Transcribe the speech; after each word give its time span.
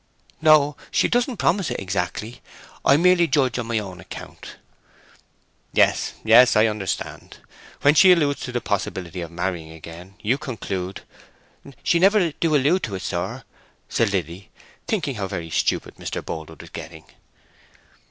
"No—she 0.41 1.07
doesn't 1.07 1.37
promise 1.37 1.69
it 1.69 1.79
exactly. 1.79 2.41
I 2.83 2.97
merely 2.97 3.27
judge 3.27 3.59
on 3.59 3.67
my 3.67 3.77
own 3.77 3.99
account." 4.01 4.55
"Yes, 5.73 6.13
yes, 6.23 6.55
I 6.55 6.65
understand. 6.65 7.37
When 7.83 7.93
she 7.93 8.11
alludes 8.11 8.39
to 8.41 8.51
the 8.51 8.61
possibility 8.61 9.21
of 9.21 9.29
marrying 9.29 9.69
again, 9.69 10.15
you 10.19 10.39
conclude—" 10.39 11.01
"She 11.83 11.99
never 11.99 12.31
do 12.31 12.55
allude 12.55 12.81
to 12.81 12.95
it, 12.95 13.03
sir," 13.03 13.43
said 13.89 14.09
Liddy, 14.11 14.49
thinking 14.87 15.17
how 15.17 15.27
very 15.27 15.51
stupid 15.51 15.97
Mr. 15.97 16.25
Boldwood 16.25 16.61
was 16.63 16.71
getting. 16.71 17.03